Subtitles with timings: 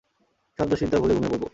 [0.59, 1.43] সব দূশ্চিন্তা ভুলে ঘুমিয়ে পড়ব।